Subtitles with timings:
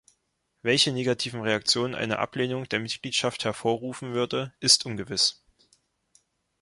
[0.63, 5.43] Welche negativen Reaktionen eine Ablehnung der Mitgliedschaft hervorrufen würde, ist ungewiss.